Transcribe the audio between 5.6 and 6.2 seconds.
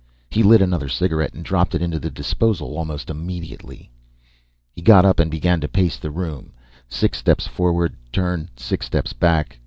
to pace the